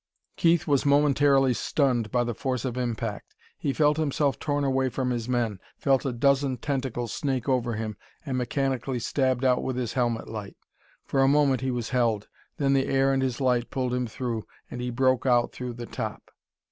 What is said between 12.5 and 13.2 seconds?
then the air